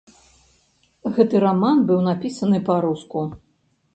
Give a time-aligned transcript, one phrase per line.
[1.17, 3.21] Гэты раман быў напісаны па-руску.